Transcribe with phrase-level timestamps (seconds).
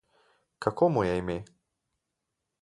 [0.65, 1.37] Kako mu je ime?